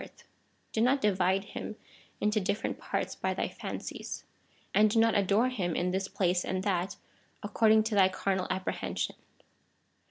[0.73, 1.75] 381
[2.19, 4.25] into different parts by thy fancies,
[4.73, 6.95] and do not adore him in this place and that,
[7.43, 9.15] according to thy carnal apprehension.